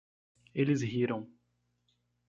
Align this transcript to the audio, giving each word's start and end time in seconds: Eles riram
Eles 0.55 0.81
riram 0.81 1.29